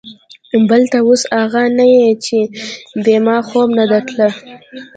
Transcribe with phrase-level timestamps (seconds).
[0.69, 2.37] بل ته اوس اغه نه يې چې
[3.03, 4.27] بې ما خوب نه درته.